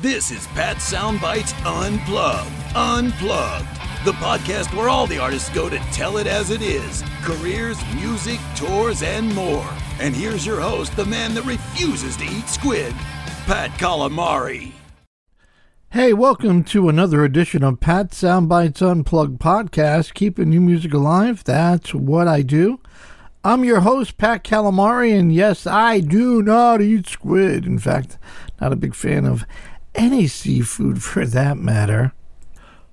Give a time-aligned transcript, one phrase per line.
[0.00, 2.74] This is Pat Soundbites Unplugged.
[2.74, 3.68] Unplugged.
[4.06, 8.40] The podcast where all the artists go to tell it as it is careers, music,
[8.56, 9.68] tours, and more.
[10.00, 12.94] And here's your host, the man that refuses to eat squid,
[13.44, 14.72] Pat Calamari.
[15.90, 21.44] Hey, welcome to another edition of Pat Soundbites Unplugged podcast, keeping new music alive.
[21.44, 22.80] That's what I do.
[23.44, 27.66] I'm your host, Pat Calamari, and yes, I do not eat squid.
[27.66, 28.16] In fact,
[28.62, 29.44] not a big fan of
[29.94, 32.12] any seafood for that matter.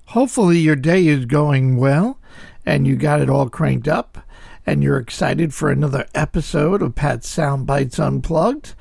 [0.06, 2.18] Hopefully, your day is going well
[2.64, 4.18] and you got it all cranked up
[4.66, 8.74] and you're excited for another episode of Pat Soundbites Unplugged.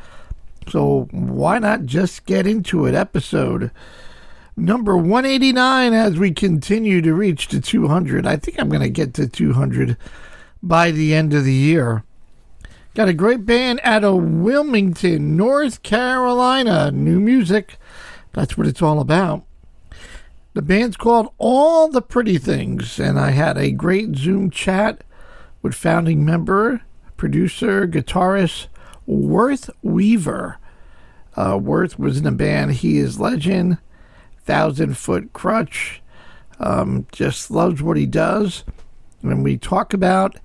[0.69, 2.93] So, why not just get into it?
[2.93, 3.71] Episode
[4.57, 8.25] number 189 as we continue to reach to 200.
[8.25, 9.95] I think I'm going to get to 200
[10.61, 12.03] by the end of the year.
[12.95, 16.91] Got a great band out of Wilmington, North Carolina.
[16.91, 17.77] New music.
[18.33, 19.43] That's what it's all about.
[20.53, 25.03] The band's called All the Pretty Things, and I had a great Zoom chat
[25.61, 26.81] with founding member,
[27.15, 28.67] producer, guitarist
[29.05, 30.57] Worth Weaver.
[31.35, 33.77] Uh, Worth was in the band He Is Legend,
[34.45, 35.99] Thousand Foot Krutch.
[36.59, 38.63] Um, just loves what he does.
[39.21, 40.37] And we talk about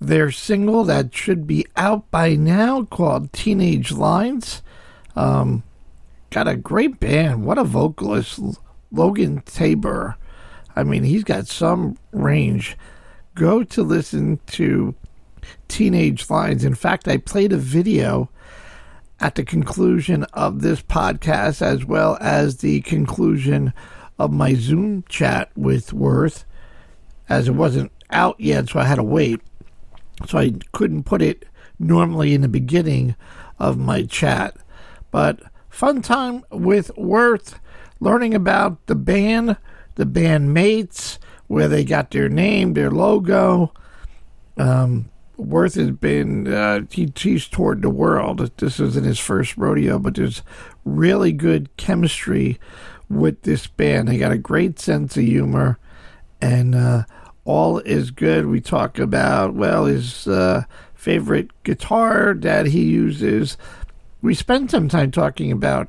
[0.00, 4.62] their single that should be out by now called Teenage Lines.
[5.16, 5.64] Um,
[6.30, 7.44] got a great band.
[7.44, 8.40] What a vocalist,
[8.90, 10.16] Logan Tabor.
[10.76, 12.76] I mean, he's got some range.
[13.34, 14.94] Go to listen to
[15.68, 16.64] Teenage Lines.
[16.64, 18.30] In fact, I played a video
[19.20, 23.72] at the conclusion of this podcast as well as the conclusion
[24.18, 26.44] of my Zoom chat with Worth,
[27.28, 29.40] as it wasn't out yet, so I had to wait.
[30.26, 31.44] So I couldn't put it
[31.78, 33.14] normally in the beginning
[33.58, 34.56] of my chat.
[35.10, 37.60] But fun time with Worth,
[38.00, 39.56] learning about the band,
[39.96, 43.72] the band mates, where they got their name, their logo.
[44.56, 48.50] Um, Worth has been, uh, he, he's toured the world.
[48.56, 50.42] This isn't his first rodeo, but there's
[50.84, 52.58] really good chemistry
[53.08, 54.08] with this band.
[54.08, 55.78] They got a great sense of humor,
[56.40, 57.04] and uh,
[57.44, 58.46] all is good.
[58.46, 60.64] We talk about, well, his uh,
[60.94, 63.56] favorite guitar that he uses.
[64.20, 65.88] We spend some time talking about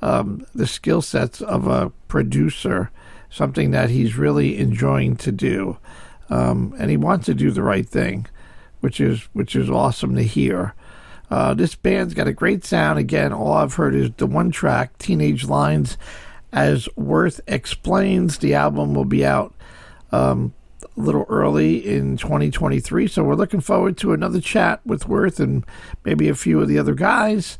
[0.00, 2.90] um, the skill sets of a producer,
[3.30, 5.78] something that he's really enjoying to do.
[6.28, 8.26] Um, and he wants to do the right thing,
[8.80, 10.74] which is which is awesome to hear.
[11.30, 12.98] Uh, this band's got a great sound.
[12.98, 15.96] Again, all I've heard is the one track, Teenage Lines.
[16.52, 19.54] As Worth explains, the album will be out
[20.10, 20.52] um,
[20.96, 23.06] little early in 2023.
[23.06, 25.64] So we're looking forward to another chat with Worth and
[26.04, 27.58] maybe a few of the other guys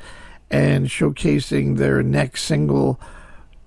[0.51, 3.01] and showcasing their next single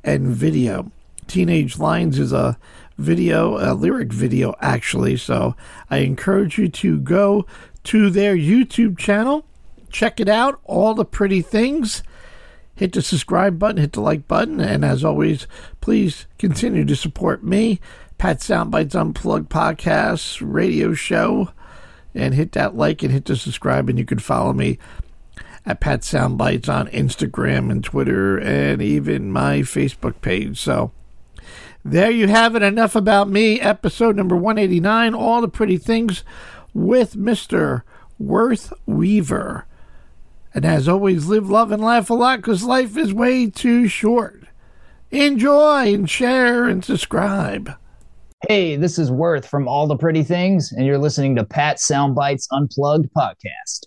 [0.03, 0.91] and video.
[1.27, 2.57] Teenage Lines is a
[2.97, 5.17] video, a lyric video actually.
[5.17, 5.55] So
[5.89, 7.45] I encourage you to go
[7.85, 9.45] to their YouTube channel,
[9.89, 12.03] check it out, all the pretty things.
[12.75, 15.47] Hit the subscribe button, hit the like button, and as always,
[15.79, 17.79] please continue to support me
[18.17, 21.49] Pat Soundbites Unplugged podcast radio show.
[22.13, 24.79] And hit that like and hit the subscribe, and you can follow me
[25.65, 30.57] at Pat Soundbites on Instagram and Twitter and even my Facebook page.
[30.57, 30.91] So
[31.83, 32.63] there you have it.
[32.63, 33.59] Enough about me.
[33.59, 36.23] Episode number 189 All the Pretty Things
[36.73, 37.81] with Mr.
[38.17, 39.65] Worth Weaver.
[40.53, 44.43] And as always, live, love, and laugh a lot because life is way too short.
[45.11, 47.75] Enjoy and share and subscribe.
[48.41, 52.47] Hey, this is Worth from All the Pretty Things, and you're listening to Pat Soundbites
[52.51, 53.85] Unplugged podcast.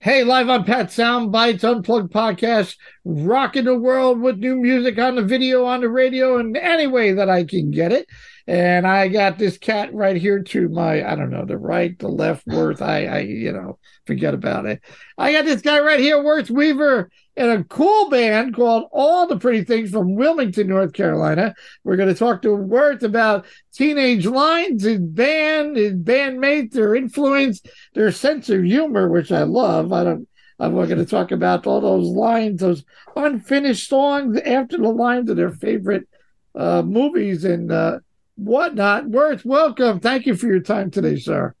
[0.00, 5.22] Hey, live on Pat Soundbites Unplugged podcast, rocking the world with new music on the
[5.22, 8.06] video, on the radio, and any way that I can get it.
[8.46, 12.08] And I got this cat right here to my, I don't know, the right, the
[12.08, 12.82] left, Worth.
[12.82, 14.80] I, I, you know, forget about it.
[15.18, 19.38] I got this guy right here, Worth Weaver, and a cool band called All the
[19.38, 21.54] Pretty Things from Wilmington, North Carolina.
[21.84, 27.62] We're going to talk to Worth about Teenage Lines, his band, his bandmates, their influence,
[27.94, 29.92] their sense of humor, which I love.
[29.92, 30.28] I don't.
[30.58, 32.84] I'm going to talk about all those lines, those
[33.16, 36.06] unfinished songs after the lines of their favorite
[36.54, 38.00] uh, movies and uh,
[38.40, 39.06] whatnot.
[39.06, 40.00] Worth, welcome.
[40.00, 41.54] Thank you for your time today, sir.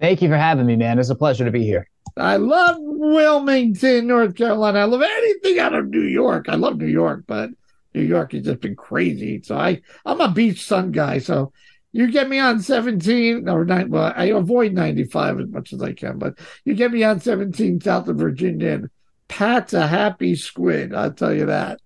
[0.00, 0.98] Thank you for having me, man.
[0.98, 1.88] It's a pleasure to be here.
[2.16, 4.80] I love Wilmington, North Carolina.
[4.80, 6.48] I love anything out of New York.
[6.48, 7.50] I love New York, but
[7.94, 9.42] New York has just been crazy.
[9.42, 11.18] So I, I'm a beach sun guy.
[11.18, 11.52] So
[11.92, 13.90] you get me on 17 or nine.
[13.90, 17.80] Well, I avoid 95 as much as I can, but you get me on 17
[17.80, 18.90] south of Virginia and
[19.28, 20.94] Pat's a happy squid.
[20.94, 21.80] I'll tell you that.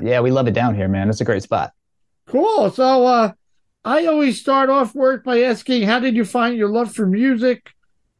[0.00, 1.08] Yeah, we love it down here, man.
[1.08, 1.72] It's a great spot.
[2.26, 2.70] Cool.
[2.70, 3.32] So uh,
[3.84, 7.70] I always start off Worth by asking, how did you find your love for music?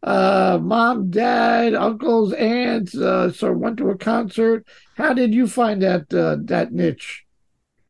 [0.03, 4.67] Uh, mom, dad, uncles, aunts, uh, so went to a concert.
[4.97, 7.25] How did you find that uh, that niche?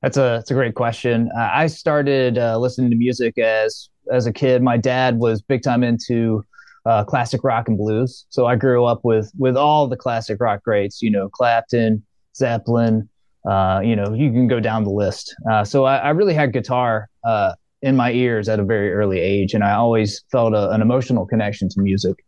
[0.00, 1.28] That's a that's a great question.
[1.36, 4.62] Uh, I started uh, listening to music as as a kid.
[4.62, 6.44] My dad was big time into
[6.86, 10.62] uh, classic rock and blues, so I grew up with with all the classic rock
[10.62, 11.02] greats.
[11.02, 12.04] You know, Clapton,
[12.36, 13.08] Zeppelin.
[13.44, 15.34] Uh, you know, you can go down the list.
[15.50, 17.52] Uh, so I, I, really had guitar uh,
[17.84, 21.26] in my ears at a very early age, and I always felt a, an emotional
[21.26, 22.24] connection to music.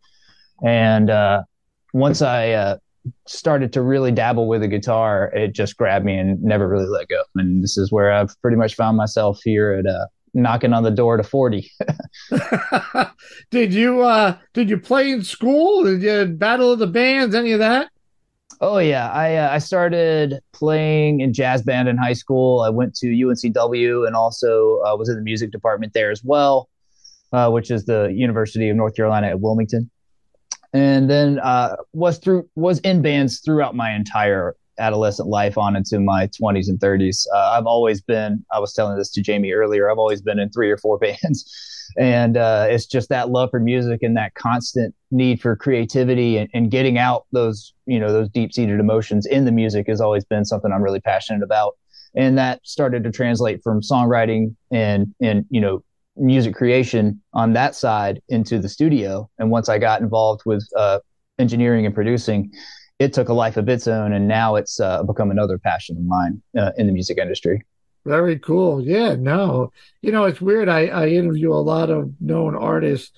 [0.63, 1.09] And
[1.93, 2.77] once I
[3.25, 7.07] started to really dabble with the guitar, it just grabbed me and never really let
[7.07, 7.23] go.
[7.35, 10.91] And this is where I've pretty much found myself here at uh, knocking on the
[10.91, 11.69] door to 40.
[13.51, 15.83] did you uh did you play in school?
[15.83, 17.89] Did you battle of the bands, any of that?
[18.59, 22.61] Oh yeah, I uh, I started playing in jazz band in high school.
[22.61, 26.69] I went to UNCW and also uh, was in the music department there as well,
[27.33, 29.91] uh, which is the University of North Carolina at Wilmington
[30.73, 35.99] and then uh, was through was in bands throughout my entire adolescent life on into
[35.99, 37.25] my 20s and 30s.
[37.33, 38.43] Uh, I've always been.
[38.51, 39.89] I was telling this to Jamie earlier.
[39.89, 43.59] I've always been in three or four bands, and uh, it's just that love for
[43.59, 48.29] music and that constant need for creativity and, and getting out those you know those
[48.29, 51.75] deep seated emotions in the music has always been something I'm really passionate about.
[52.15, 55.83] And that started to translate from songwriting and and you know
[56.17, 59.29] music creation on that side into the studio.
[59.37, 60.99] And once I got involved with uh,
[61.39, 62.51] engineering and producing,
[62.99, 66.03] it took a life of its own, and now it's uh, become another passion of
[66.03, 67.63] mine uh, in the music industry.
[68.05, 68.81] Very cool.
[68.81, 69.71] Yeah, no,
[70.01, 70.69] you know it's weird.
[70.69, 73.11] I, I interview a lot of known artists.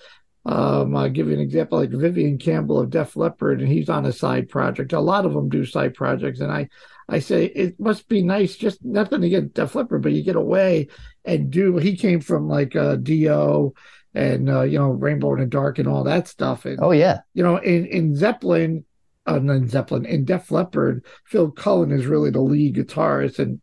[0.46, 4.06] Um, I'll give you an example, like Vivian Campbell of Def Leppard, and he's on
[4.06, 4.94] a side project.
[4.94, 6.70] A lot of them do side projects, and I
[7.08, 10.36] I say it must be nice, just nothing to get Def Leppard, but you get
[10.36, 10.88] away
[11.24, 11.78] and do.
[11.78, 13.74] He came from like uh, Dio
[14.14, 16.66] and uh, you know Rainbow in the Dark and all that stuff.
[16.66, 18.86] And, oh yeah, you know in in Zeppelin,
[19.26, 23.62] uh, not Zeppelin in Def Leppard, Phil Collen is really the lead guitarist and.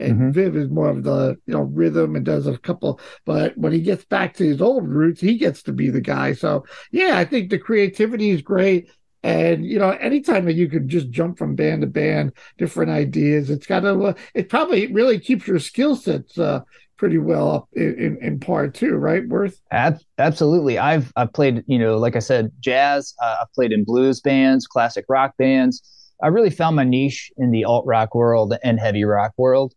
[0.00, 0.30] And mm-hmm.
[0.30, 3.80] Viv is more of the you know rhythm and does a couple, but when he
[3.80, 6.34] gets back to his old roots, he gets to be the guy.
[6.34, 8.88] So yeah, I think the creativity is great
[9.22, 13.50] and you know, anytime that you can just jump from band to band, different ideas,
[13.50, 14.14] it's got to.
[14.34, 16.60] It probably really keeps your skill sets uh,
[16.98, 19.26] pretty well up in, in, in part too, right?
[19.28, 20.78] Worth Ab- absolutely.
[20.78, 23.14] I've I've played, you know, like I said, jazz.
[23.22, 25.82] Uh, I've played in blues bands, classic rock bands.
[26.22, 29.72] I really found my niche in the alt rock world and heavy rock world.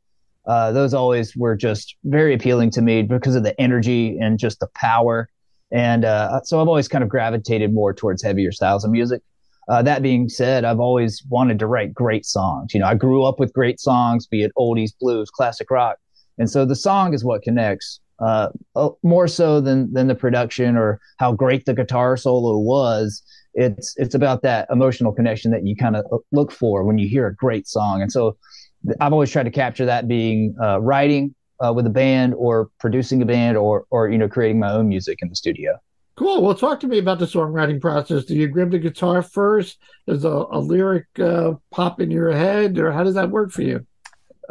[0.46, 4.60] Uh, those always were just very appealing to me because of the energy and just
[4.60, 5.30] the power.
[5.72, 9.22] And uh, so I've always kind of gravitated more towards heavier styles of music.
[9.70, 12.74] Uh, that being said, I've always wanted to write great songs.
[12.74, 15.98] You know, I grew up with great songs, be it oldies, blues, classic rock,
[16.42, 20.76] and so the song is what connects uh, uh, more so than than the production
[20.76, 23.22] or how great the guitar solo was.
[23.54, 27.28] It's it's about that emotional connection that you kind of look for when you hear
[27.28, 28.38] a great song, and so
[29.00, 33.22] I've always tried to capture that being uh, writing uh, with a band or producing
[33.22, 35.78] a band or or you know creating my own music in the studio.
[36.16, 36.42] Cool.
[36.42, 38.26] Well, talk to me about the songwriting process.
[38.26, 39.78] Do you grab the guitar first?
[40.08, 43.62] Does a, a lyric uh, pop in your head, or how does that work for
[43.62, 43.86] you?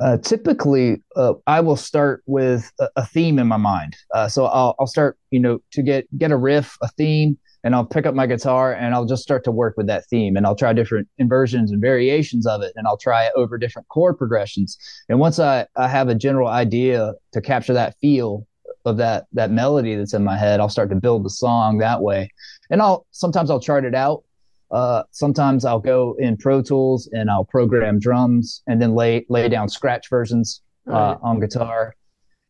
[0.01, 3.97] Uh, typically, uh, I will start with a, a theme in my mind.
[4.15, 7.75] Uh, so I'll, I'll start, you know, to get get a riff, a theme, and
[7.75, 10.47] I'll pick up my guitar and I'll just start to work with that theme, and
[10.47, 14.17] I'll try different inversions and variations of it, and I'll try it over different chord
[14.17, 14.79] progressions.
[15.09, 18.47] And once I, I have a general idea to capture that feel,
[18.85, 20.61] of that that melody that's in my head.
[20.61, 22.31] I'll start to build the song that way,
[22.71, 24.25] and I'll sometimes I'll chart it out.
[24.71, 29.49] Uh, sometimes I'll go in Pro Tools and I'll program drums and then lay lay
[29.49, 31.17] down scratch versions uh, right.
[31.23, 31.95] on guitar.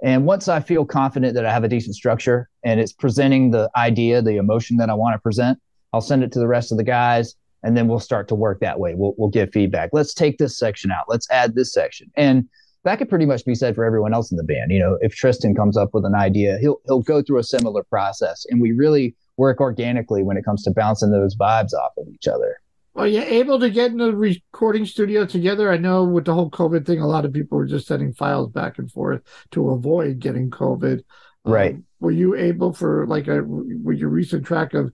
[0.02, 3.70] And once I feel confident that I have a decent structure and it's presenting the
[3.76, 5.58] idea, the emotion that I want to present,
[5.92, 8.60] I'll send it to the rest of the guys and then we'll start to work
[8.60, 8.94] that way.
[8.94, 9.90] We'll, we'll give feedback.
[9.92, 11.04] Let's take this section out.
[11.08, 12.10] Let's add this section.
[12.16, 12.48] And
[12.84, 14.70] that could pretty much be said for everyone else in the band.
[14.70, 17.82] You know, if Tristan comes up with an idea, he'll he'll go through a similar
[17.82, 22.06] process, and we really work organically when it comes to bouncing those vibes off of
[22.14, 22.60] each other.
[22.94, 25.72] Are you able to get in the recording studio together?
[25.72, 28.50] I know with the whole COVID thing, a lot of people were just sending files
[28.50, 31.02] back and forth to avoid getting COVID.
[31.44, 31.74] Right.
[31.74, 34.92] Um, were you able for like a with your recent track of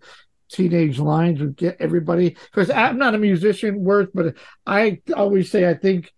[0.49, 5.69] teenage lines would get everybody because I'm not a musician worth, but I always say
[5.69, 6.13] I think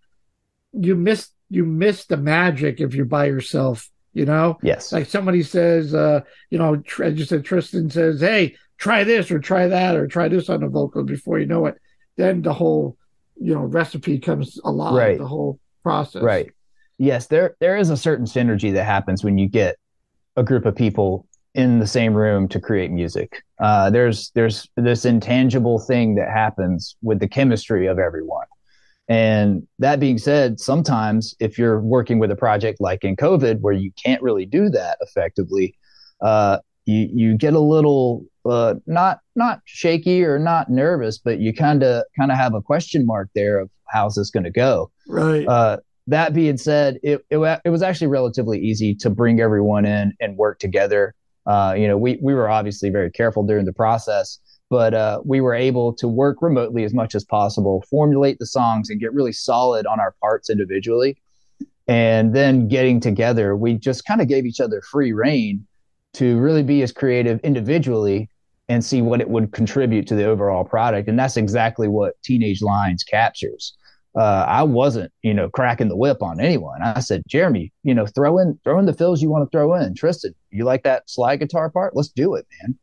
[0.73, 3.89] you miss you miss the magic if you're by yourself.
[4.13, 4.91] You know, yes.
[4.91, 9.39] Like somebody says, uh, you know, I just said Tristan says, "Hey, try this or
[9.39, 11.75] try that or try this on the vocal." Before you know it,
[12.17, 12.97] then the whole,
[13.39, 14.95] you know, recipe comes alive.
[14.95, 15.17] Right.
[15.17, 16.23] The whole process.
[16.23, 16.51] Right.
[16.97, 19.77] Yes, there there is a certain synergy that happens when you get
[20.35, 23.43] a group of people in the same room to create music.
[23.59, 28.45] Uh, there's there's this intangible thing that happens with the chemistry of everyone.
[29.09, 33.73] And that being said, sometimes if you're working with a project like in COVID, where
[33.73, 35.75] you can't really do that effectively,
[36.21, 41.53] uh, you you get a little uh, not not shaky or not nervous, but you
[41.53, 44.91] kind of kind of have a question mark there of how's this going to go.
[45.07, 45.47] Right.
[45.47, 50.13] Uh, that being said, it, it it was actually relatively easy to bring everyone in
[50.19, 51.15] and work together.
[51.47, 54.37] Uh, you know, we we were obviously very careful during the process,
[54.69, 58.89] but uh, we were able to work remotely as much as possible, formulate the songs,
[58.89, 61.17] and get really solid on our parts individually.
[61.87, 65.65] And then getting together, we just kind of gave each other free reign
[66.13, 68.29] to really be as creative individually
[68.67, 71.09] and see what it would contribute to the overall product.
[71.09, 73.75] And that's exactly what Teenage Lines captures.
[74.15, 76.81] Uh, I wasn't, you know, cracking the whip on anyone.
[76.83, 79.73] I said, Jeremy, you know, throw in, throw in the fills you want to throw
[79.73, 79.95] in.
[79.95, 81.95] Tristan, you like that slide guitar part?
[81.95, 82.77] Let's do it, man.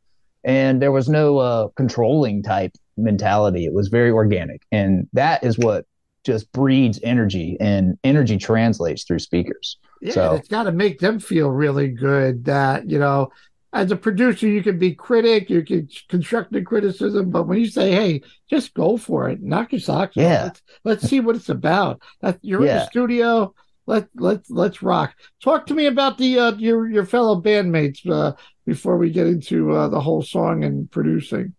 [0.47, 3.67] And there was no uh, controlling type mentality.
[3.67, 5.85] It was very organic, and that is what
[6.25, 9.76] just breeds energy, and energy translates through speakers.
[10.00, 13.31] Yeah, so, it's got to make them feel really good that, you know,
[13.73, 17.91] as a producer, you can be critic, you can constructive criticism, but when you say,
[17.93, 20.37] "Hey, just go for it, knock your socks Yeah.
[20.37, 23.55] off, let's, let's see what it's about." That you're in the studio,
[23.87, 25.15] let let let's rock.
[25.43, 28.33] Talk to me about the uh, your your fellow bandmates uh,
[28.66, 31.54] before we get into uh, the whole song and producing.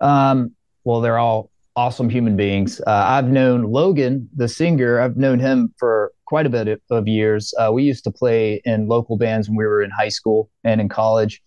[0.00, 0.52] Um,
[0.84, 2.80] well, they're all awesome human beings.
[2.86, 5.00] Uh, I've known Logan, the singer.
[5.00, 7.52] I've known him for quite a bit of, years.
[7.58, 10.80] Uh, we used to play in local bands when we were in high school and
[10.80, 11.42] in college,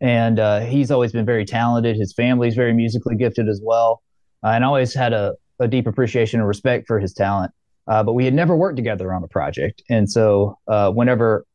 [0.00, 1.96] and uh, he's always been very talented.
[1.96, 4.02] His family's very musically gifted as well,
[4.44, 7.52] uh, and always had a, a deep appreciation and respect for his talent.
[7.88, 11.46] Uh, but we had never worked together on a project, and so uh, whenever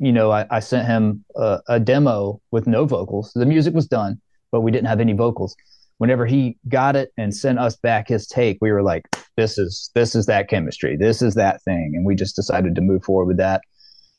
[0.00, 3.32] you know, I, I sent him a, a demo with no vocals.
[3.34, 5.54] The music was done, but we didn't have any vocals
[6.00, 9.04] whenever he got it and sent us back his take, we were like,
[9.36, 10.96] this is this is that chemistry.
[10.96, 11.92] This is that thing.
[11.94, 13.60] And we just decided to move forward with that.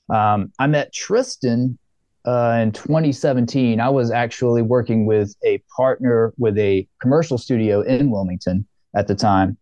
[0.07, 1.79] Um, I met Tristan
[2.23, 3.79] uh, in 2017.
[3.79, 9.15] I was actually working with a partner with a commercial studio in Wilmington at the
[9.15, 9.57] time.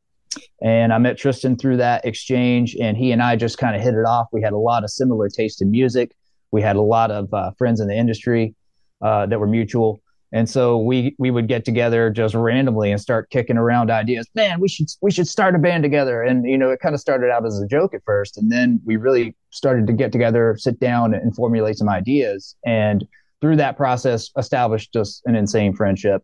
[0.62, 3.94] And I met Tristan through that exchange, and he and I just kind of hit
[3.94, 4.28] it off.
[4.32, 6.16] We had a lot of similar taste in music.
[6.52, 8.56] We had a lot of uh, friends in the industry
[9.02, 10.02] uh, that were mutual.
[10.32, 14.28] And so we we would get together just randomly and start kicking around ideas.
[14.36, 16.22] Man, we should we should start a band together.
[16.22, 18.80] And you know, it kind of started out as a joke at first, and then
[18.86, 22.56] we really started to get together, sit down, and formulate some ideas.
[22.64, 23.08] And
[23.42, 26.24] through that process, established just an insane friendship.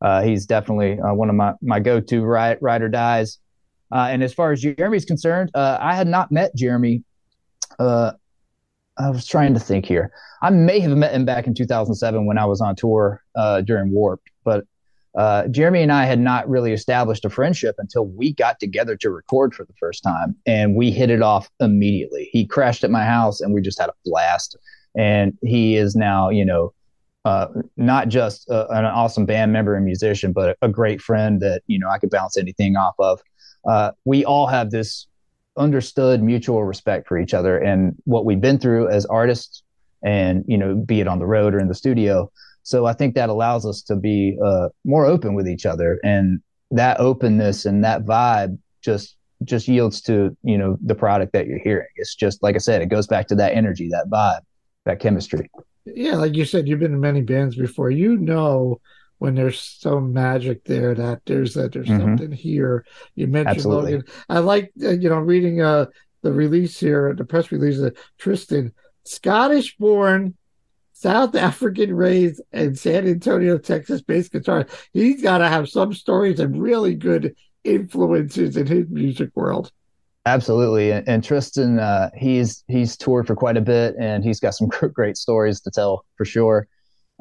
[0.00, 3.38] Uh, he's definitely uh, one of my my go to ride, ride or dies.
[3.92, 7.04] Uh, and as far as Jeremy's concerned, uh, I had not met Jeremy.
[7.78, 8.12] Uh,
[8.96, 10.12] I was trying to think here.
[10.42, 13.90] I may have met him back in 2007 when I was on tour uh, during
[13.90, 14.64] Warped, but
[15.14, 19.10] uh, Jeremy and I had not really established a friendship until we got together to
[19.10, 22.28] record for the first time, and we hit it off immediately.
[22.32, 24.56] He crashed at my house, and we just had a blast.
[24.96, 26.72] And he is now, you know,
[27.24, 31.62] uh, not just a, an awesome band member and musician, but a great friend that
[31.66, 33.20] you know I could bounce anything off of.
[33.66, 35.06] Uh, we all have this
[35.56, 39.62] understood mutual respect for each other and what we've been through as artists
[40.02, 42.30] and you know be it on the road or in the studio.
[42.62, 46.40] So i think that allows us to be uh, more open with each other and
[46.70, 51.58] that openness and that vibe just just yields to you know the product that you're
[51.58, 51.88] hearing.
[51.96, 54.40] It's just like i said it goes back to that energy that vibe
[54.84, 55.50] that chemistry.
[55.86, 57.90] Yeah, like you said, you've been in many bands before.
[57.90, 58.80] You know
[59.18, 62.00] when there's some magic there that there's that there's Mhm.
[62.00, 62.84] something here.
[63.14, 63.92] You mentioned Absolutely.
[63.92, 64.08] Logan.
[64.28, 65.86] I like uh, you know reading uh
[66.22, 68.72] the release here, the press release of Tristan,
[69.04, 70.34] Scottish born,
[70.94, 74.66] South African raised, and San Antonio, Texas based guitar.
[74.92, 79.70] He's got to have some stories and really good influences in his music world.
[80.26, 84.54] Absolutely, and, and Tristan, uh, he's he's toured for quite a bit, and he's got
[84.54, 86.66] some great stories to tell for sure.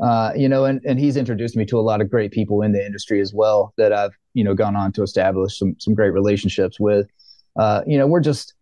[0.01, 2.71] Uh, you know, and and he's introduced me to a lot of great people in
[2.71, 6.11] the industry as well that I've you know gone on to establish some some great
[6.11, 7.07] relationships with.
[7.55, 8.53] Uh, you know, we're just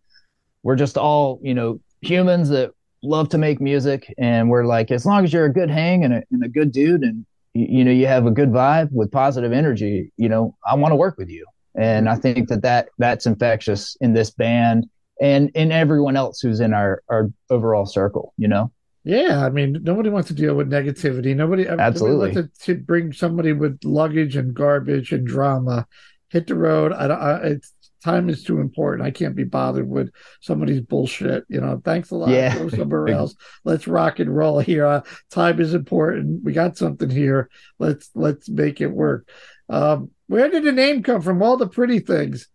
[0.62, 2.72] we're just all you know humans that
[3.02, 6.14] love to make music, and we're like, as long as you're a good hang and
[6.14, 7.24] a, and a good dude, and
[7.54, 10.96] you, know you have a good vibe with positive energy, you know, I want to
[10.96, 14.88] work with you and I think that, that that's infectious in this band
[15.20, 18.34] and in everyone else who's in our our overall circle.
[18.36, 18.72] You know,
[19.04, 21.34] Yeah, I mean, nobody wants to deal with negativity.
[21.34, 22.28] Nobody, Absolutely.
[22.28, 25.86] nobody wants to, to bring somebody with luggage and garbage and drama
[26.28, 26.92] hit the road.
[26.92, 27.72] I, don't- I, it's
[28.04, 29.06] time is too important.
[29.06, 31.44] I can't be bothered with somebody's bullshit.
[31.48, 32.30] You know, thanks a lot.
[32.30, 32.56] Yeah.
[32.56, 33.34] Go somewhere else.
[33.64, 34.86] Let's rock and roll here.
[34.86, 36.44] Uh, time is important.
[36.44, 37.50] We got something here.
[37.78, 39.28] Let's let's make it work.
[39.68, 41.42] Um, where did the name come from?
[41.42, 42.48] All the pretty things.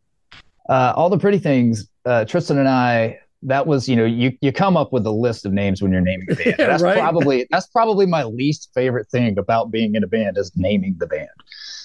[0.68, 1.88] Uh, all the pretty things.
[2.06, 3.20] Uh, Tristan and I.
[3.44, 6.02] That was, you know, you you come up with a list of names when you're
[6.02, 6.56] naming a band.
[6.60, 6.98] Yeah, that's right.
[6.98, 11.08] probably that's probably my least favorite thing about being in a band is naming the
[11.08, 11.30] band.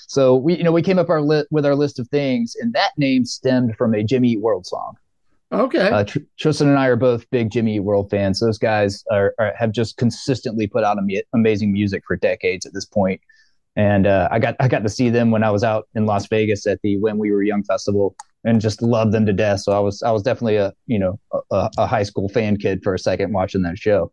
[0.07, 2.73] So we, you know, we came up our li- with our list of things, and
[2.73, 4.97] that name stemmed from a Jimmy Eat World song.
[5.53, 5.91] Okay.
[5.91, 8.41] Uh, Tr- Tristan and I are both big Jimmy Eat World fans.
[8.41, 12.73] Those guys are, are have just consistently put out am- amazing music for decades at
[12.73, 13.21] this point.
[13.77, 16.27] And uh, I got I got to see them when I was out in Las
[16.29, 18.15] Vegas at the When We Were Young festival,
[18.45, 19.61] and just loved them to death.
[19.61, 21.19] So I was I was definitely a you know
[21.51, 24.13] a, a high school fan kid for a second watching that show.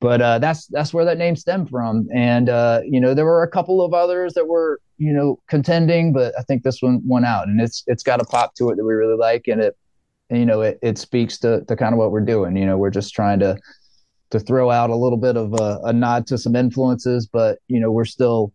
[0.00, 2.08] But uh, that's that's where that name stemmed from.
[2.12, 6.12] And uh, you know there were a couple of others that were you know contending,
[6.12, 8.76] but I think this one won out, and it's it's got a pop to it
[8.76, 9.76] that we really like, and it
[10.30, 12.90] you know it, it speaks to, to kind of what we're doing you know we're
[12.90, 13.56] just trying to
[14.30, 17.80] to throw out a little bit of a, a nod to some influences but you
[17.80, 18.52] know we're still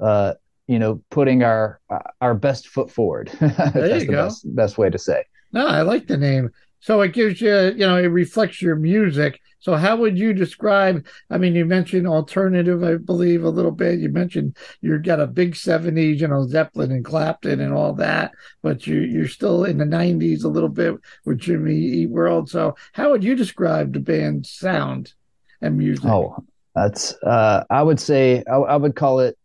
[0.00, 0.34] uh
[0.66, 1.80] you know putting our
[2.20, 4.24] our best foot forward that's you the go.
[4.24, 6.50] best, best way to say No, I like the name.
[6.80, 9.40] So it gives you, you know, it reflects your music.
[9.58, 11.04] So how would you describe?
[11.28, 13.98] I mean, you mentioned alternative, I believe, a little bit.
[13.98, 18.30] You mentioned you've got a big '70s, you know, Zeppelin and Clapton and all that,
[18.62, 22.48] but you you're still in the '90s a little bit with Jimmy Eat World.
[22.48, 25.14] So how would you describe the band's sound
[25.60, 26.04] and music?
[26.04, 26.36] oh
[26.74, 29.36] that's uh i would say I, I would call it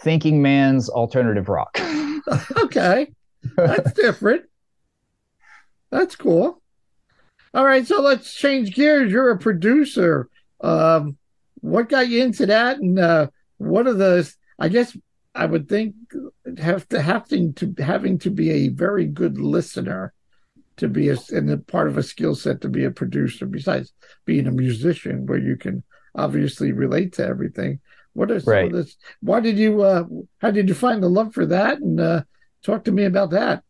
[0.00, 1.78] thinking man's alternative rock
[2.58, 3.12] okay,
[3.56, 4.44] that's different.
[5.90, 6.60] That's cool.
[7.54, 9.12] All right, so let's change gears.
[9.12, 10.28] You're a producer.
[10.60, 11.16] Um,
[11.60, 14.32] what got you into that, and uh, what are the?
[14.58, 14.96] I guess
[15.34, 15.94] I would think
[16.58, 20.12] have to having to having to be a very good listener
[20.78, 23.46] to be a and a part of a skill set to be a producer.
[23.46, 23.92] Besides
[24.24, 25.82] being a musician, where you can
[26.14, 27.80] obviously relate to everything.
[28.16, 28.72] What are Right.
[28.72, 28.96] this?
[29.20, 29.82] Why did you?
[29.82, 30.04] Uh,
[30.40, 31.78] how did you find the love for that?
[31.78, 32.22] And uh,
[32.64, 33.62] talk to me about that.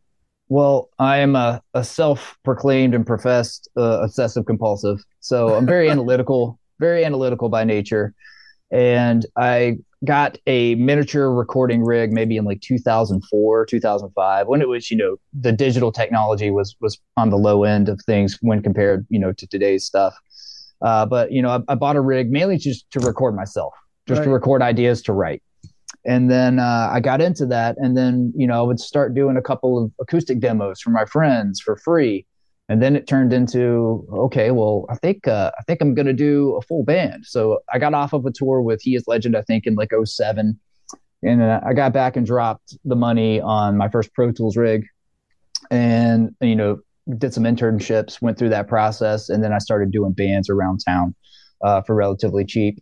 [0.47, 5.03] Well, I am a, a self-proclaimed and professed uh, obsessive compulsive.
[5.19, 8.13] So I'm very analytical, very analytical by nature.
[8.71, 14.89] And I got a miniature recording rig maybe in like 2004, 2005, when it was,
[14.89, 19.05] you know, the digital technology was was on the low end of things when compared,
[19.09, 20.15] you know, to today's stuff.
[20.81, 23.73] Uh, but you know, I, I bought a rig mainly just to record myself,
[24.07, 25.43] just to record ideas to write.
[26.05, 29.35] And then uh, I got into that, and then you know I would start doing
[29.35, 32.25] a couple of acoustic demos for my friends for free,
[32.69, 36.55] and then it turned into okay, well I think uh, I think I'm gonna do
[36.55, 37.25] a full band.
[37.25, 39.91] So I got off of a tour with He Is Legend, I think in like
[40.05, 40.57] 07.
[41.23, 44.85] and uh, I got back and dropped the money on my first Pro Tools rig,
[45.71, 46.79] and you know
[47.17, 51.15] did some internships, went through that process, and then I started doing bands around town
[51.61, 52.79] uh, for relatively cheap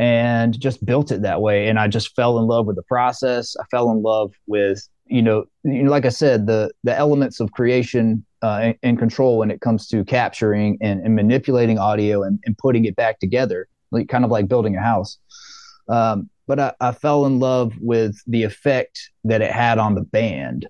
[0.00, 1.68] and just built it that way.
[1.68, 3.54] And I just fell in love with the process.
[3.60, 7.38] I fell in love with, you know, you know like I said, the the elements
[7.38, 12.22] of creation uh, and, and control when it comes to capturing and, and manipulating audio
[12.22, 15.18] and, and putting it back together, like kind of like building a house.
[15.86, 20.00] Um, but I, I fell in love with the effect that it had on the
[20.00, 20.66] band.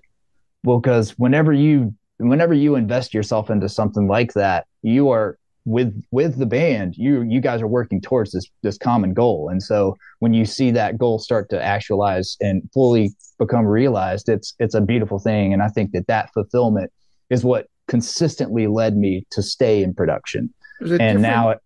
[0.65, 5.93] Well, because whenever you whenever you invest yourself into something like that, you are with
[6.11, 9.95] with the band you you guys are working towards this this common goal and so
[10.19, 14.81] when you see that goal start to actualize and fully become realized it's it's a
[14.81, 16.91] beautiful thing and i think that that fulfillment
[17.29, 21.21] is what consistently led me to stay in production and different?
[21.21, 21.59] now it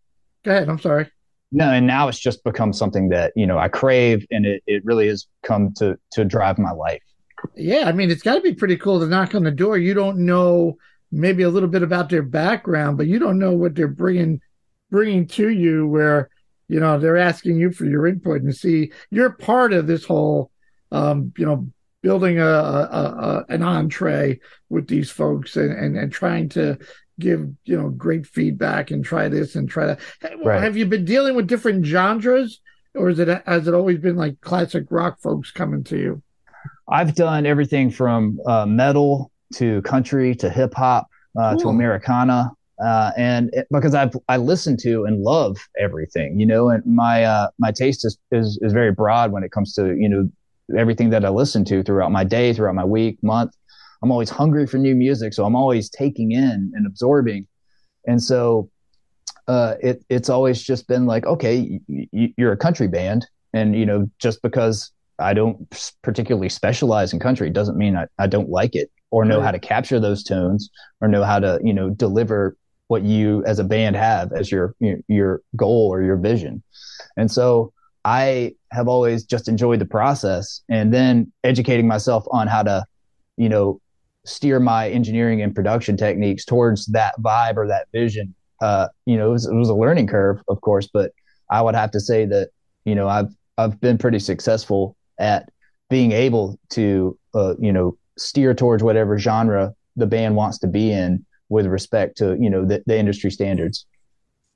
[0.44, 0.68] go ahead.
[0.68, 1.10] I'm sorry.
[1.54, 4.84] no and now it's just become something that you know i crave and it, it
[4.84, 7.02] really has come to to drive my life
[7.56, 9.78] Yeah, I mean, it's got to be pretty cool to knock on the door.
[9.78, 10.78] You don't know
[11.16, 14.42] maybe a little bit about their background, but you don't know what they're bringing
[14.92, 15.88] bringing to you.
[15.88, 16.30] Where
[16.68, 20.52] you know they're asking you for your input and see you're part of this whole,
[20.92, 21.68] um, you know,
[22.02, 26.78] building a, a, a an entree with these folks and, and and trying to
[27.18, 30.00] give you know great feedback and try this and try that.
[30.44, 30.62] Right.
[30.62, 32.60] Have you been dealing with different genres,
[32.94, 36.22] or is it has it always been like classic rock folks coming to you?
[36.88, 41.08] I've done everything from uh, metal to country to hip hop
[41.40, 42.52] uh, to Americana,
[42.84, 47.24] uh, and it, because I've I listen to and love everything, you know, and my
[47.24, 50.30] uh, my taste is, is is very broad when it comes to you know
[50.78, 53.52] everything that I listen to throughout my day, throughout my week, month.
[54.02, 57.48] I'm always hungry for new music, so I'm always taking in and absorbing,
[58.06, 58.70] and so
[59.48, 63.76] uh, it it's always just been like, okay, y- y- you're a country band, and
[63.76, 65.58] you know just because I don't
[66.02, 68.92] particularly specialize in country doesn't mean I, I don't like it.
[69.12, 70.70] Or know how to capture those tones
[71.02, 74.76] or know how to you know deliver what you as a band have as your
[75.08, 76.64] your goal or your vision.
[77.18, 77.72] And so
[78.06, 82.86] i have always just enjoyed the process and then educating myself on how to
[83.36, 83.82] you know
[84.26, 88.34] steer my engineering and production techniques towards that vibe or that vision.
[88.62, 91.12] Uh you know it was, it was a learning curve of course but
[91.50, 92.50] i would have to say that
[92.86, 95.50] you know i've i've been pretty successful at
[95.90, 100.92] being able to uh, you know steer towards whatever genre the band wants to be
[100.92, 103.86] in with respect to you know the, the industry standards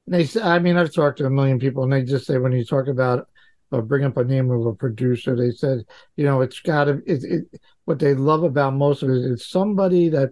[0.08, 2.65] they i mean i've talked to a million people and they just say when you
[2.65, 3.28] talk about
[3.72, 7.02] or bring up a name of a producer they said you know it's got to
[7.06, 10.32] it, it, what they love about most of it is somebody that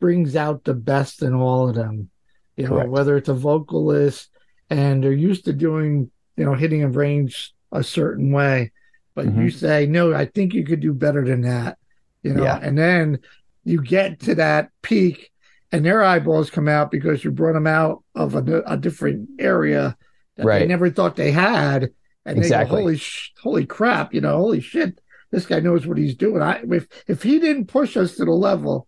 [0.00, 2.10] brings out the best in all of them
[2.56, 2.90] you know Correct.
[2.90, 4.30] whether it's a vocalist
[4.70, 8.72] and they're used to doing you know hitting a range a certain way
[9.14, 9.42] but mm-hmm.
[9.42, 11.78] you say no i think you could do better than that
[12.22, 12.58] you know, yeah.
[12.60, 13.20] and then
[13.64, 15.30] you get to that peak
[15.72, 19.96] and their eyeballs come out because you brought them out of a, a different area
[20.36, 20.58] that right.
[20.60, 21.90] they never thought they had.
[22.26, 22.64] And exactly.
[22.64, 26.14] they go, holy, sh- holy crap, you know, holy shit, this guy knows what he's
[26.14, 26.42] doing.
[26.42, 28.86] I, if, if he didn't push us to the level,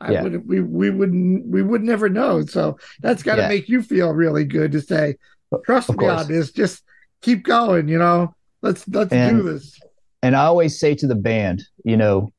[0.00, 0.22] I yeah.
[0.22, 2.44] would we we wouldn't we would never know.
[2.44, 3.48] So that's got to yeah.
[3.48, 5.16] make you feel really good to say,
[5.64, 6.50] trust me on this.
[6.50, 6.82] Just
[7.20, 7.88] keep going.
[7.88, 9.78] You know, let's let's and, do this.
[10.20, 12.32] And I always say to the band, you know,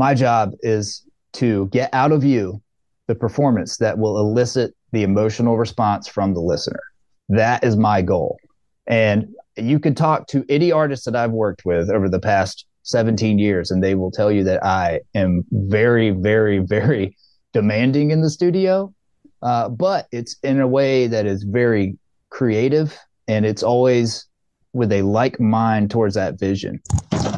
[0.00, 2.58] my job is to get out of you
[3.06, 6.80] the performance that will elicit the emotional response from the listener.
[7.28, 8.38] That is my goal.
[8.86, 13.38] And you can talk to any artist that I've worked with over the past 17
[13.38, 17.14] years, and they will tell you that I am very, very, very
[17.52, 18.94] demanding in the studio.
[19.42, 21.98] Uh, but it's in a way that is very
[22.30, 24.26] creative and it's always
[24.72, 26.80] with a like mind towards that vision.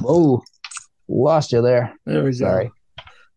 [0.05, 0.43] Oh,
[1.13, 1.95] Lost you there.
[2.07, 2.67] There we Sorry.
[2.67, 2.73] go.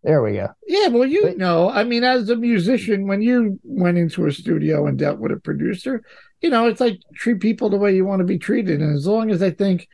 [0.03, 0.49] There we go.
[0.67, 4.31] Yeah, well, you but, know, I mean, as a musician, when you went into a
[4.31, 6.03] studio and dealt with a producer,
[6.41, 8.81] you know, it's like treat people the way you want to be treated.
[8.81, 9.88] And as long as I think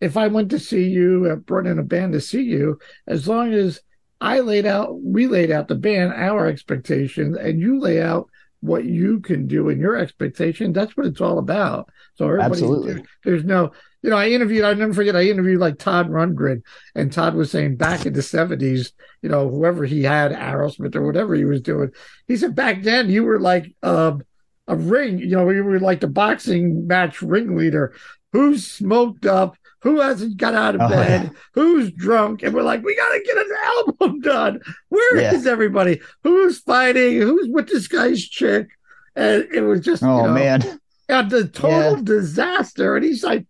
[0.00, 3.26] if I went to see you, uh, brought in a band to see you, as
[3.26, 3.80] long as
[4.20, 8.84] I laid out, we laid out the band, our expectations, and you lay out what
[8.84, 11.88] you can do and your expectation, that's what it's all about.
[12.14, 13.72] So everybody, there's no,
[14.06, 16.62] you know, I interviewed, I never forget, I interviewed like Todd Rundgren,
[16.94, 21.04] and Todd was saying back in the 70s, you know, whoever he had, Aerosmith or
[21.04, 21.90] whatever he was doing,
[22.28, 24.22] he said back then you were like um,
[24.68, 27.96] a ring, you know, you were like the boxing match ringleader.
[28.32, 29.56] Who's smoked up?
[29.80, 31.22] Who hasn't got out of oh, bed?
[31.24, 31.30] Yeah.
[31.54, 32.44] Who's drunk?
[32.44, 34.60] And we're like, we got to get an album done.
[34.88, 35.34] Where yeah.
[35.34, 36.00] is everybody?
[36.22, 37.20] Who's fighting?
[37.20, 38.68] Who's with this guy's chick?
[39.16, 40.80] And it was just, oh, you know, man.
[41.08, 42.02] Yeah, the total yeah.
[42.04, 42.94] disaster.
[42.94, 43.46] And he's like,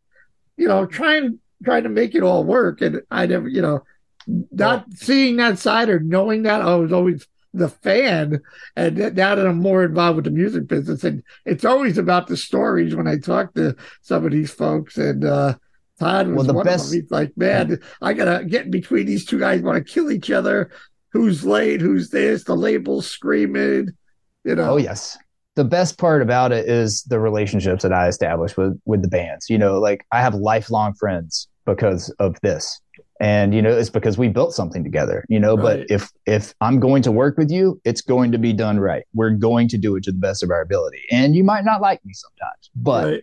[0.56, 2.80] you know, trying trying to make it all work.
[2.80, 3.84] And I never, you know,
[4.26, 8.42] not seeing that side or knowing that I was always the fan,
[8.74, 12.36] and now that I'm more involved with the music business, and it's always about the
[12.36, 14.98] stories when I talk to some of these folks.
[14.98, 15.54] And uh,
[15.98, 16.86] Todd was well, one best...
[16.86, 17.00] of them.
[17.00, 20.30] He's like, man, I gotta get in between these two guys, want to kill each
[20.30, 20.70] other.
[21.12, 21.80] Who's late?
[21.80, 22.44] Who's this?
[22.44, 23.96] The label's screaming.
[24.44, 24.72] You know.
[24.72, 25.16] Oh yes
[25.56, 29.50] the best part about it is the relationships that I established with with the bands.
[29.50, 32.80] You know, like I have lifelong friends because of this.
[33.18, 35.80] And you know, it's because we built something together, you know, right.
[35.80, 39.04] but if if I'm going to work with you, it's going to be done right.
[39.14, 41.02] We're going to do it to the best of our ability.
[41.10, 43.22] And you might not like me sometimes, but right.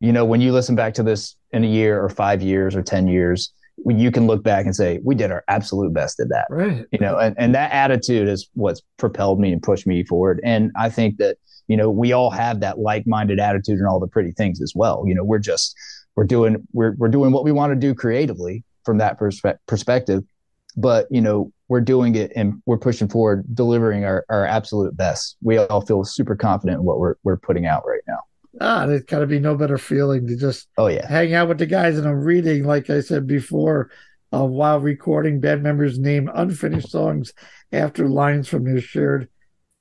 [0.00, 2.82] you know, when you listen back to this in a year or 5 years or
[2.82, 3.52] 10 years,
[3.86, 6.46] you can look back and say we did our absolute best at that.
[6.50, 6.86] Right.
[6.92, 10.40] You know and, and that attitude is what's propelled me and pushed me forward.
[10.44, 11.36] And i think that
[11.68, 15.04] you know we all have that like-minded attitude and all the pretty things as well.
[15.06, 15.74] You know we're just
[16.16, 20.22] we're doing we're, we're doing what we want to do creatively from that perspe- perspective
[20.76, 25.36] but you know we're doing it and we're pushing forward delivering our, our absolute best.
[25.42, 28.18] We all feel super confident in what we're, we're putting out right now
[28.60, 31.58] ah, there's got to be no better feeling to just oh yeah hang out with
[31.58, 33.90] the guys and I'm reading, like I said before,
[34.32, 37.32] uh, while recording, band members name unfinished songs
[37.72, 39.28] after lines from their shared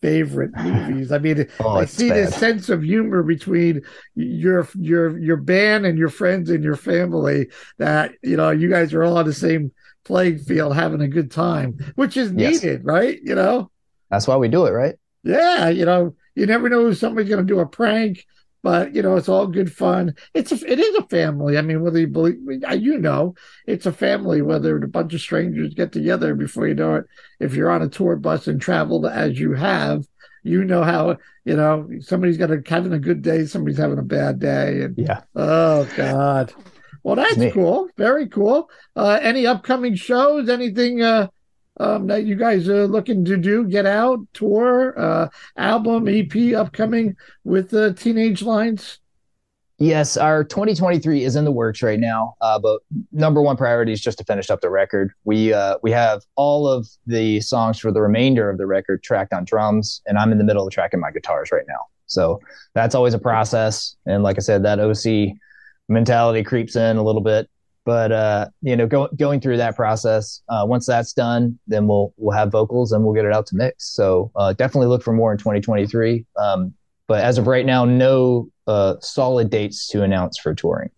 [0.02, 1.12] favorite movies.
[1.12, 2.18] I mean, oh, I see bad.
[2.18, 3.82] this sense of humor between
[4.16, 8.94] your your your band and your friends and your family that you know you guys
[8.94, 9.72] are all on the same
[10.04, 12.84] playing field having a good time, which is needed, yes.
[12.84, 13.20] right?
[13.24, 13.72] You know,
[14.10, 14.96] that's why we do it, right?
[15.24, 18.26] Yeah, you know, you never know who somebody's going to do a prank
[18.64, 20.16] but you know it's all good fun.
[20.34, 21.58] It's a, it is a family.
[21.58, 22.38] I mean whether you believe
[22.80, 23.36] you know
[23.68, 27.06] it's a family whether a bunch of strangers get together before you know it.
[27.40, 30.08] If you're on a tour bus and traveled as you have
[30.44, 34.04] you know how you know somebody's got a having a good day somebody's having a
[34.04, 35.22] bad day and yeah.
[35.36, 36.54] Oh god.
[37.04, 37.90] Well that's cool.
[37.98, 38.70] Very cool.
[38.96, 40.48] Uh any upcoming shows?
[40.48, 41.28] Anything uh
[41.78, 43.66] um, that you guys are looking to do?
[43.66, 49.00] Get out, tour, uh, album, EP upcoming with the uh, Teenage Lines?
[49.80, 52.82] Yes, our 2023 is in the works right now, uh, but
[53.12, 55.12] number one priority is just to finish up the record.
[55.24, 59.34] We uh, we have all of the songs for the remainder of the record tracked
[59.34, 61.80] on drums, and I'm in the middle of tracking my guitars right now.
[62.06, 62.40] So
[62.76, 65.36] that's always a process, and like I said, that OC
[65.90, 67.50] mentality creeps in a little bit.
[67.86, 72.14] But uh, you know, go, going through that process, uh, once that's done, then we'll
[72.18, 73.94] we'll have vocals and we'll get it out to mix.
[73.94, 76.26] So uh, definitely look for more in 2023.
[76.38, 76.74] Um,
[77.08, 80.90] but as of right now, no uh, solid dates to announce for touring.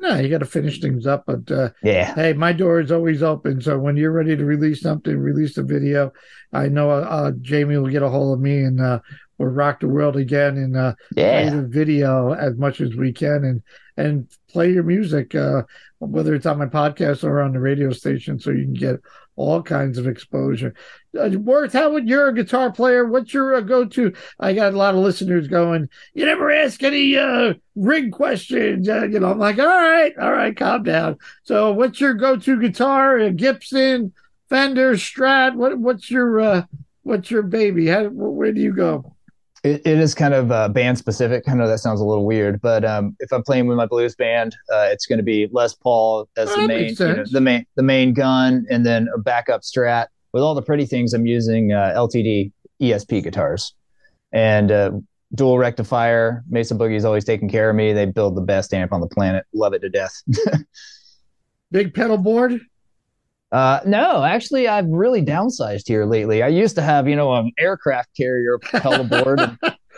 [0.00, 1.24] No, you got to finish things up.
[1.26, 3.60] But uh, yeah, hey, my door is always open.
[3.60, 6.12] So when you're ready to release something, release a video.
[6.52, 9.00] I know uh, Jamie will get a hold of me and uh,
[9.38, 11.48] we'll rock the world again and uh, yeah.
[11.48, 13.62] play the video as much as we can and
[13.96, 15.62] and play your music, uh,
[15.98, 19.00] whether it's on my podcast or on the radio station, so you can get
[19.36, 20.74] all kinds of exposure.
[21.18, 23.04] Uh, Worth, how would you're a guitar player?
[23.04, 24.12] What's your uh, go-to?
[24.40, 25.88] I got a lot of listeners going.
[26.14, 28.88] You never ask any uh, rig questions.
[28.88, 31.18] Uh, you know, I'm like, all right, all right, calm down.
[31.44, 33.18] So, what's your go-to guitar?
[33.18, 34.12] A Gibson,
[34.48, 35.54] Fender, Strat.
[35.54, 36.62] What, what's your uh,
[37.02, 37.86] what's your baby?
[37.86, 39.14] How, where do you go?
[39.64, 41.48] it, it is kind of uh, band specific.
[41.48, 44.14] I know that sounds a little weird, but um, if I'm playing with my blues
[44.14, 47.66] band, uh, it's going to be Les Paul as the main, you know, the main,
[47.74, 50.08] the main gun, and then a backup Strat.
[50.34, 52.50] With all the pretty things, I'm using uh, LTD
[52.82, 53.72] ESP guitars,
[54.32, 54.90] and uh,
[55.32, 56.42] dual rectifier.
[56.50, 57.92] Mesa Boogie's always taking care of me.
[57.92, 59.46] They build the best amp on the planet.
[59.54, 60.12] Love it to death.
[61.70, 62.60] Big pedal board.
[63.52, 66.42] Uh, no, actually, I've really downsized here lately.
[66.42, 69.40] I used to have, you know, an aircraft carrier pedal board.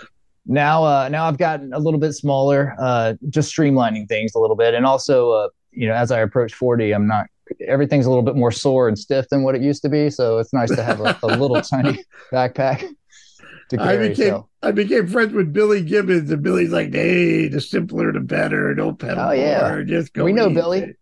[0.47, 4.57] now, uh, now I've gotten a little bit smaller, uh, just streamlining things a little
[4.57, 7.29] bit, and also, uh, you know, as I approach forty, I'm not.
[7.67, 10.39] Everything's a little bit more sore and stiff than what it used to be, so
[10.39, 12.87] it's nice to have a, a little tiny backpack.
[13.71, 14.49] To carry, I became so.
[14.63, 18.75] I became friends with Billy Gibbons, and Billy's like, "Hey, the simpler the better.
[18.75, 19.83] No pedal oh, yeah.
[19.85, 20.95] Just go." We know Billy.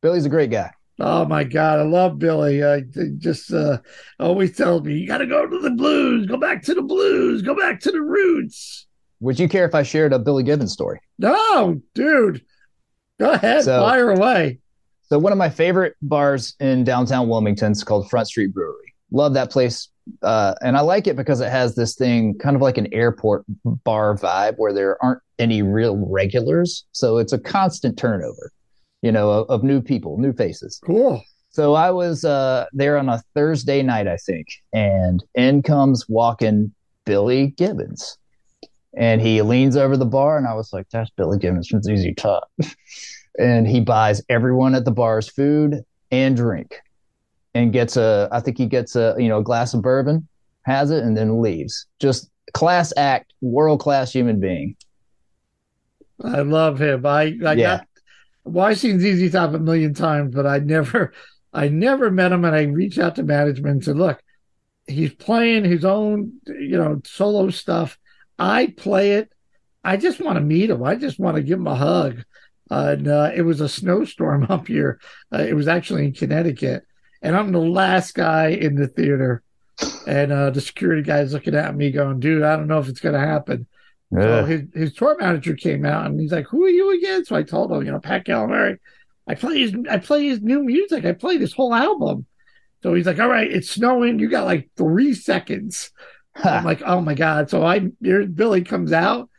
[0.00, 0.70] Billy's a great guy.
[0.98, 2.62] Oh my God, I love Billy.
[2.62, 2.82] I
[3.16, 3.78] just uh,
[4.18, 7.40] always tells me you got to go to the blues, go back to the blues,
[7.40, 8.86] go back to the roots.
[9.20, 11.00] Would you care if I shared a Billy Gibbons story?
[11.18, 12.44] No, dude.
[13.18, 14.60] Go ahead, so, fire away.
[15.10, 18.94] So one of my favorite bars in downtown Wilmington is called Front Street Brewery.
[19.10, 19.88] Love that place.
[20.22, 23.44] Uh, and I like it because it has this thing kind of like an airport
[23.64, 26.84] bar vibe where there aren't any real regulars.
[26.92, 28.52] So it's a constant turnover
[29.02, 30.80] you know, of, of new people, new faces.
[30.84, 31.22] Cool.
[31.50, 36.72] So I was uh, there on a Thursday night, I think, and in comes walking
[37.04, 38.16] Billy Gibbons.
[38.96, 42.08] And he leans over the bar, and I was like, that's Billy Gibbons from ZZ
[42.16, 42.50] Top.
[43.40, 46.76] And he buys everyone at the bar's food and drink
[47.54, 50.28] and gets a, I think he gets a, you know, a glass of bourbon,
[50.62, 51.86] has it, and then leaves.
[51.98, 54.76] Just class act, world class human being.
[56.22, 57.06] I love him.
[57.06, 57.54] I, I yeah.
[57.54, 57.86] got
[58.44, 61.12] well, I've seen ZZ Top a million times, but I never,
[61.52, 62.44] I never met him.
[62.44, 64.22] And I reached out to management and said, "Look,
[64.86, 67.98] he's playing his own, you know, solo stuff.
[68.38, 69.32] I play it.
[69.84, 70.82] I just want to meet him.
[70.82, 72.24] I just want to give him a hug."
[72.70, 75.00] And uh, it was a snowstorm up here.
[75.32, 76.84] Uh, it was actually in Connecticut,
[77.22, 79.42] and I'm the last guy in the theater.
[80.06, 83.00] And uh, the security guy's looking at me, going, "Dude, I don't know if it's
[83.00, 83.66] going to happen."
[84.12, 84.20] Yeah.
[84.20, 87.36] So his, his tour manager came out and he's like, "Who are you again?" So
[87.36, 88.78] I told him, you know, Pat Calamari.
[89.26, 91.04] I play his I play his new music.
[91.04, 92.26] I play this whole album.
[92.82, 94.18] So he's like, "All right, it's snowing.
[94.18, 95.90] You got like three seconds."
[96.36, 99.29] I'm like, "Oh my god!" So I Billy comes out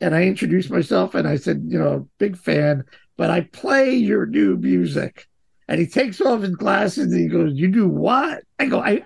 [0.00, 2.84] and I introduce myself and I said, "You know, big fan,
[3.16, 5.26] but I play your new music."
[5.68, 9.04] And he takes off his glasses and he goes, "You do what?" I go, "I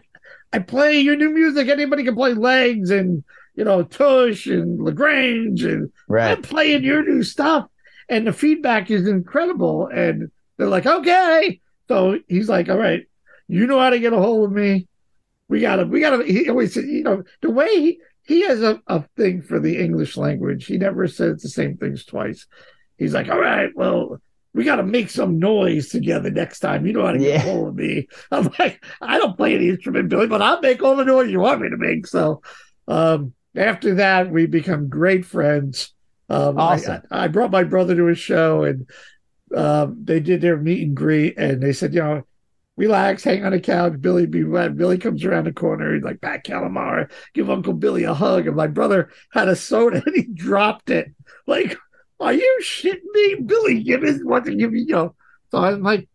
[0.53, 1.69] I play your new music.
[1.69, 6.33] Anybody can play legs and." you know, Tush and LaGrange, and right.
[6.33, 7.69] I'm playing your new stuff.
[8.09, 9.87] And the feedback is incredible.
[9.87, 11.61] And they're like, okay.
[11.89, 13.07] So he's like, all right,
[13.49, 14.89] you know how to get a hold of me.
[15.49, 18.81] We gotta, we gotta, he always said, you know, the way he, he has a,
[18.87, 20.67] a thing for the English language.
[20.67, 22.47] He never says the same things twice.
[22.97, 24.21] He's like, all right, well,
[24.55, 26.87] we got to make some noise together next time.
[26.87, 27.53] You know how to get yeah.
[27.53, 28.09] hold of me.
[28.31, 31.41] I'm like, I don't play any instrument, Billy, but I'll make all the noise you
[31.41, 32.07] want me to make.
[32.07, 32.43] So,
[32.89, 35.93] um, after that, we become great friends.
[36.29, 37.03] Um, awesome.
[37.11, 38.89] I, I, brought my brother to a show and
[39.55, 42.23] um, they did their meet and greet and they said, you know,
[42.77, 44.01] relax, hang on the couch.
[44.01, 44.77] Billy be wet.
[44.77, 45.95] Billy comes around the corner.
[45.95, 48.47] He's like, Pat Calamara, give Uncle Billy a hug.
[48.47, 51.15] And my brother had a soda and he dropped it.
[51.47, 51.77] Like,
[52.21, 53.37] are you shitting me?
[53.47, 55.15] Billy Gibbons wants to give me, you know.
[55.51, 56.09] So I'm like,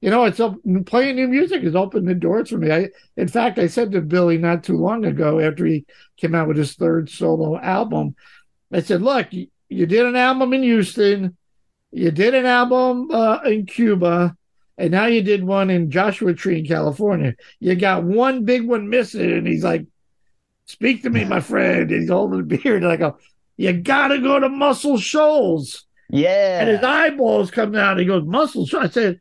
[0.00, 0.54] you know, it's up,
[0.86, 2.70] playing new music has opened the doors for me.
[2.70, 6.46] I, in fact, I said to Billy not too long ago after he came out
[6.46, 8.14] with his third solo album,
[8.72, 11.36] I said, "Look, you, you did an album in Houston,
[11.90, 14.36] you did an album uh, in Cuba,
[14.78, 17.34] and now you did one in Joshua Tree in California.
[17.60, 19.84] You got one big one missing." And he's like,
[20.66, 23.18] "Speak to me, my friend." And he's holding a beard, and I go,
[23.56, 26.60] "You got to go to Muscle Shoals." Yeah.
[26.60, 27.98] And his eyeballs come out.
[27.98, 28.86] He goes, Muscle Shoals.
[28.86, 29.20] I said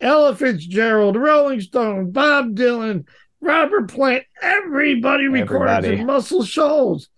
[0.00, 3.06] Ella Fitzgerald, Rolling Stone, Bob Dylan,
[3.40, 6.00] Robert Plant, everybody records Everybody.
[6.00, 7.08] in Muscle Shoals.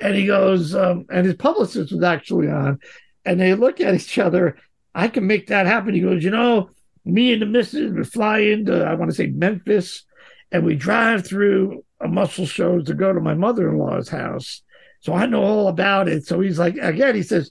[0.00, 2.80] And he goes, um, and his publicist was actually on,
[3.24, 4.56] and they look at each other.
[4.94, 5.94] I can make that happen.
[5.94, 6.70] He goes, you know,
[7.04, 10.04] me and the missus would fly into, I want to say Memphis,
[10.52, 14.62] and we drive through a Muscle Shoals to go to my mother in law's house.
[15.00, 16.26] So I know all about it.
[16.26, 17.50] So he's like, again, he says,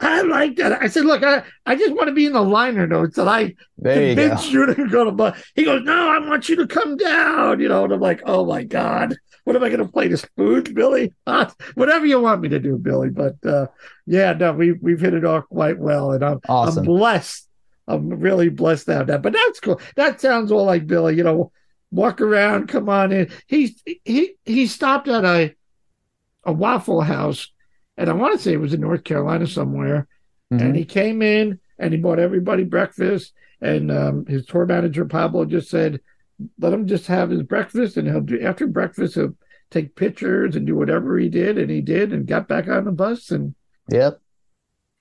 [0.00, 0.82] I like that.
[0.82, 3.54] I said, look, I, I just want to be in the liner notes that I
[3.78, 4.36] There you go.
[4.48, 7.68] you to go to but he goes, No, I want you to come down, you
[7.68, 9.14] know, and I'm like, Oh my God,
[9.44, 11.12] what am I gonna play this food, Billy?
[11.26, 13.10] Uh, whatever you want me to do, Billy.
[13.10, 13.68] But uh
[14.06, 16.80] yeah, no, we we've hit it off quite well and I'm Awesome.
[16.80, 17.48] I'm blessed.
[17.86, 19.22] I'm really blessed to have that.
[19.22, 19.80] But that's cool.
[19.96, 21.52] That sounds all like Billy, you know,
[21.90, 23.30] walk around, come on in.
[23.46, 25.54] He he he stopped at a
[26.44, 27.50] a waffle house
[27.96, 30.06] and I want to say it was in North Carolina somewhere
[30.52, 30.60] Mhm.
[30.60, 33.32] and he came in and he bought everybody breakfast.
[33.60, 36.00] And um, his tour manager Pablo just said,
[36.58, 39.36] "Let him just have his breakfast, and he'll do after breakfast he'll
[39.70, 42.92] take pictures and do whatever he did." And he did, and got back on the
[42.92, 43.54] bus and
[43.90, 44.20] Yep.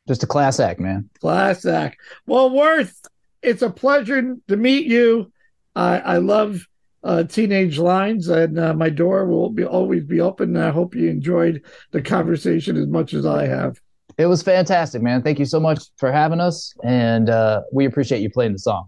[0.08, 1.10] Just a class act, man.
[1.20, 1.98] class act.
[2.26, 3.02] Well, Worth,
[3.42, 5.32] it's a pleasure to meet you.
[5.76, 6.66] I I love
[7.04, 10.56] uh, Teenage Lines, and uh, my door will be always be open.
[10.58, 13.80] I hope you enjoyed the conversation as much as I have.
[14.18, 15.24] It was fantastic, man.
[15.24, 18.88] Thank you so much for having us, and uh, we appreciate you playing the song.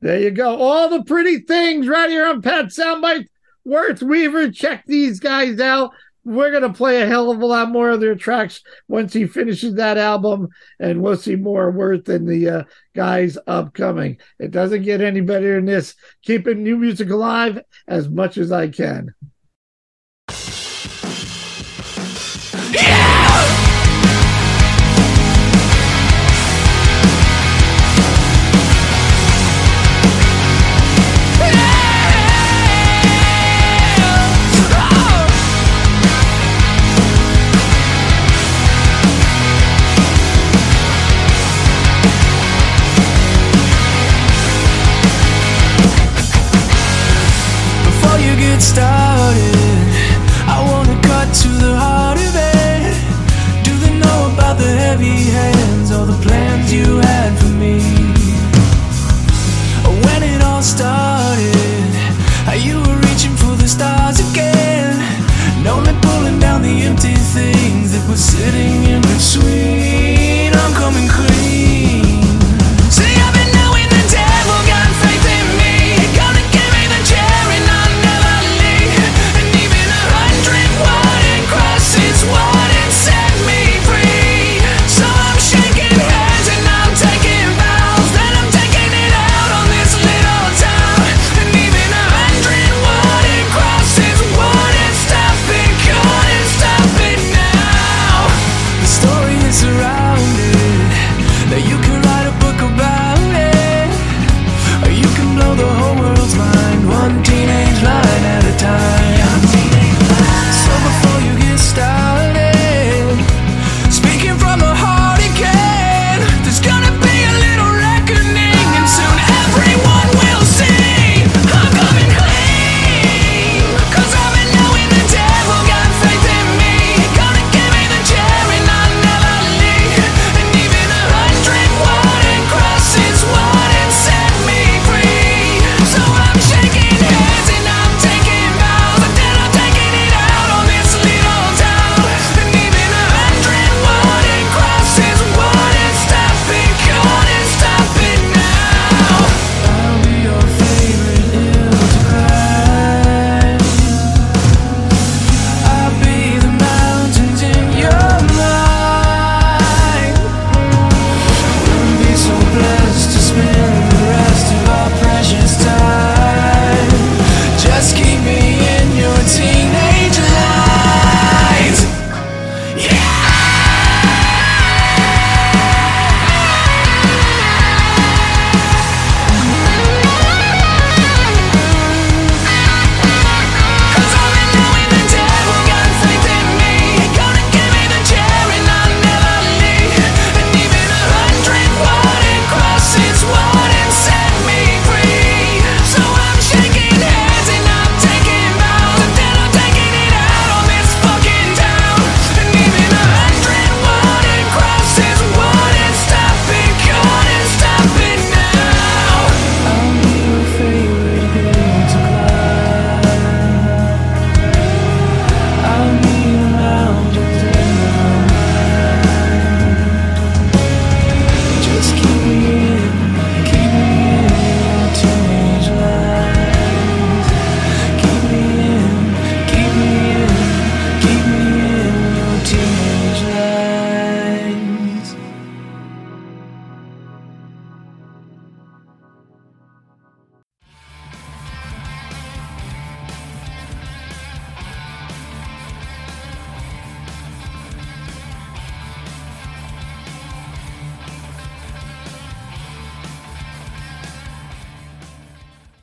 [0.00, 0.56] There you go.
[0.60, 3.26] All the pretty things right here on Pat Soundbite.
[3.64, 4.52] Worth Weaver.
[4.52, 5.90] Check these guys out.
[6.26, 9.28] We're going to play a hell of a lot more of their tracks once he
[9.28, 10.48] finishes that album,
[10.80, 12.62] and we'll see more Worth and the uh,
[12.96, 14.18] guys upcoming.
[14.40, 15.94] It doesn't get any better than this.
[16.22, 19.14] Keeping new music alive as much as I can.